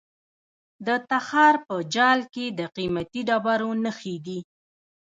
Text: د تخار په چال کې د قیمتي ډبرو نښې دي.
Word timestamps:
د 0.85 0.89
تخار 1.09 1.55
په 1.67 1.75
چال 1.93 2.19
کې 2.33 2.45
د 2.59 2.61
قیمتي 2.75 3.21
ډبرو 3.29 3.69
نښې 3.83 4.15
دي. 4.25 4.39